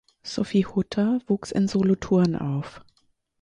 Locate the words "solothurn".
1.67-2.35